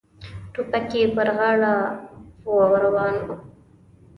[0.53, 1.73] ټوپک یې پر غاړه
[2.43, 3.27] و او روان و.